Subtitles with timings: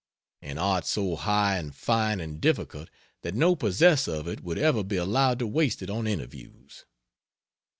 [0.41, 2.89] An art so high and fine and difficult
[3.21, 6.85] that no possessor of it would ever be allowed to waste it on interviews.